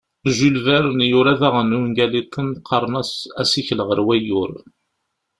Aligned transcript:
Jules 0.35 0.61
Verne 0.67 1.03
yura 1.11 1.33
daɣen 1.41 1.75
ungal-iḍen 1.77 2.47
qqaren-as 2.61 3.11
"Asikel 3.41 3.79
ɣer 3.87 3.99
wayyur". 4.07 4.51